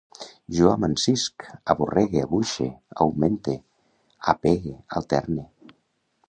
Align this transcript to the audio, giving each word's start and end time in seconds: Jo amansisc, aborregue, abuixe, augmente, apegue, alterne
Jo 0.59 0.69
amansisc, 0.69 1.45
aborregue, 1.73 2.23
abuixe, 2.29 2.67
augmente, 3.05 3.55
apegue, 4.35 4.75
alterne 5.03 5.47